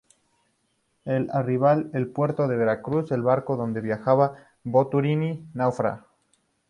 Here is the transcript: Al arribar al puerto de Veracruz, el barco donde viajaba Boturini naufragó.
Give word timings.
Al 1.05 1.29
arribar 1.31 1.85
al 1.93 2.07
puerto 2.07 2.47
de 2.47 2.57
Veracruz, 2.57 3.11
el 3.11 3.21
barco 3.21 3.55
donde 3.55 3.81
viajaba 3.81 4.33
Boturini 4.63 5.47
naufragó. 5.53 6.07